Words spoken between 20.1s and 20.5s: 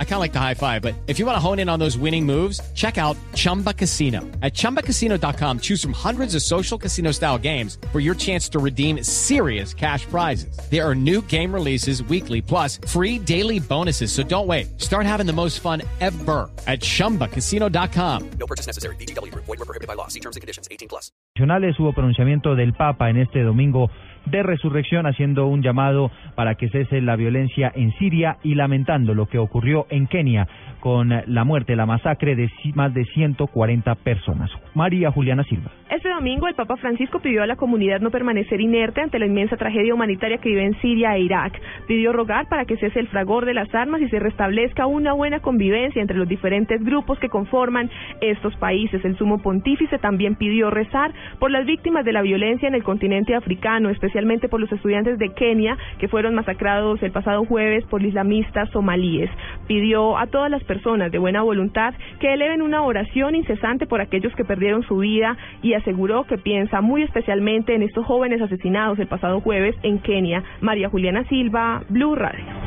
terms and